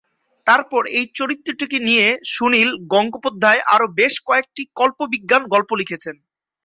[0.47, 6.15] তারপর এই চরিত্রটিকে নিয়ে সুনীল গঙ্গোপাধ্যায় আরও বেশ-কয়েকটি কল্পবিজ্ঞান গল্প লিখেছেন।